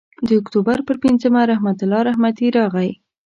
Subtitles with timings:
[0.27, 2.91] د اکتوبر پر پینځمه رحمت الله رحمتي راغی.